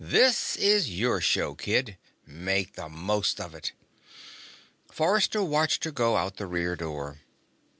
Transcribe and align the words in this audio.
This 0.03 0.55
is 0.55 0.89
your 0.89 1.21
show, 1.21 1.53
kid. 1.53 1.95
Make 2.25 2.73
the 2.73 2.89
most 2.89 3.39
of 3.39 3.53
it." 3.53 3.71
Forrester 4.89 5.43
watched 5.43 5.83
her 5.83 5.91
go 5.91 6.17
out 6.17 6.37
the 6.37 6.47
rear 6.47 6.75
door. 6.75 7.19